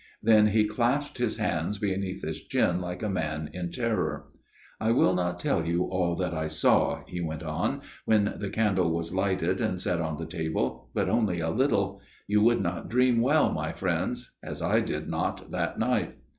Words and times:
Then 0.23 0.47
he 0.47 0.63
clasped 0.63 1.19
his 1.19 1.37
hands 1.37 1.77
beneath 1.77 2.23
his 2.23 2.41
chin, 2.41 2.81
like 2.81 3.03
a 3.03 3.07
man 3.07 3.51
in 3.53 3.69
terror. 3.71 4.23
44 4.23 4.23
A 4.23 4.23
MIRROR 4.23 4.23
OF 4.23 4.55
SHALOTT" 4.57 4.95
I 4.95 4.97
will 4.97 5.13
not 5.13 5.39
tell 5.39 5.65
you 5.67 5.83
all 5.83 6.15
that 6.15 6.33
I 6.33 6.47
saw," 6.47 7.03
he 7.05 7.21
went 7.21 7.43
on, 7.43 7.81
"when 8.05 8.33
the 8.39 8.49
candle 8.49 8.89
was 8.89 9.13
lighted 9.13 9.61
and 9.61 9.79
set 9.79 10.01
on 10.01 10.17
the 10.17 10.25
table; 10.25 10.89
but 10.95 11.07
only 11.07 11.39
a 11.39 11.51
little. 11.51 12.01
You 12.25 12.41
would 12.41 12.61
not 12.61 12.89
dream 12.89 13.21
well, 13.21 13.53
my 13.53 13.73
friends 13.73 14.31
as 14.41 14.63
I 14.63 14.79
did 14.79 15.07
not 15.07 15.51
that 15.51 15.77
night. 15.77 16.17